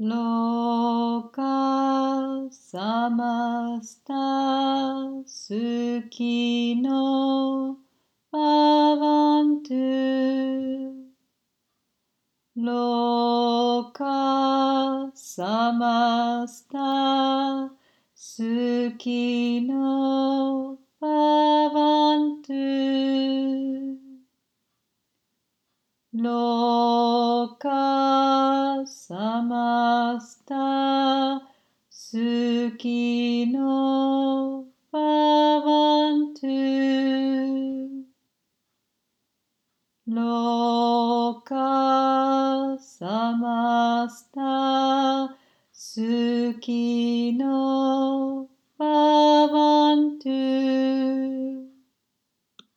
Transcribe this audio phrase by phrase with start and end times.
[0.00, 7.76] ローカーサマスタースキノ
[8.30, 10.92] バワントゥ
[26.14, 27.87] ロカ
[29.08, 31.40] サマスタ
[31.88, 38.02] スキノパワントゥ
[40.08, 45.34] ロカサマスタ
[45.72, 48.07] スキノ